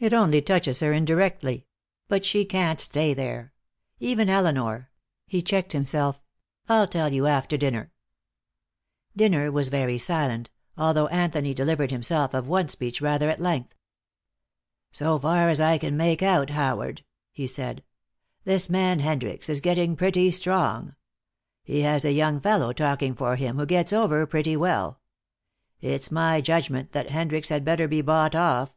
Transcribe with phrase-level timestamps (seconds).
[0.00, 1.64] It only touches her indirectly.
[2.08, 3.52] But she can't stay there.
[4.00, 4.90] Even Elinor"
[5.28, 6.20] he checked himself.
[6.68, 7.92] "I'll tell you after dinner."
[9.16, 13.76] Dinner was very silent, although Anthony delivered himself of one speech rather at length.
[14.90, 17.84] "So far as I can make out, Howard," he said,
[18.42, 20.96] "this man Hendricks is getting pretty strong.
[21.62, 24.98] He has a young fellow talking for him who gets over pretty well.
[25.80, 28.74] It's my judgment that Hendricks had better be bought off.